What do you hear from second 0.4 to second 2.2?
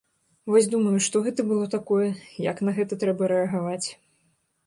Вось думаю, што гэта было такое,